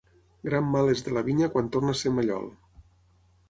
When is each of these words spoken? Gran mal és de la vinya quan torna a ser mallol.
Gran 0.47 0.71
mal 0.75 0.89
és 0.93 1.03
de 1.09 1.13
la 1.17 1.23
vinya 1.29 1.51
quan 1.57 1.69
torna 1.77 1.95
a 1.97 2.01
ser 2.03 2.17
mallol. 2.19 2.51